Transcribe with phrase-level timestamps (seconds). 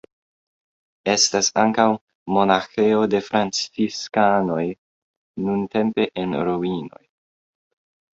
[1.11, 1.83] Estas ankaŭ
[2.37, 4.63] monaĥejo de franciskanoj
[5.45, 7.03] nuntempe en ruinoj.